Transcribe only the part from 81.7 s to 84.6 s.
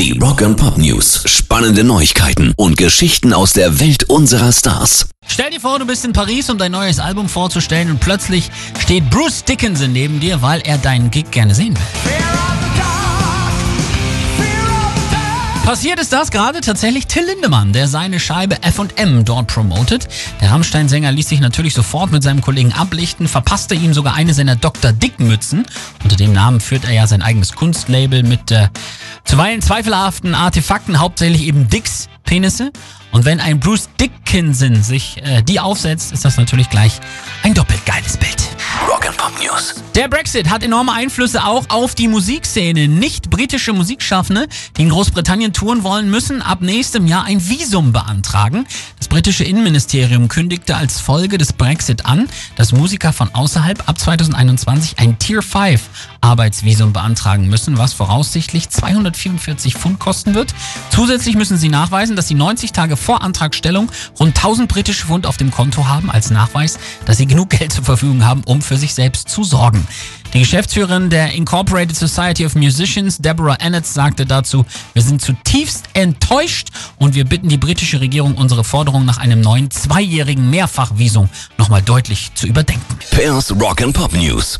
deutlich zu überdenken. Pairs Rock'n'Pop News.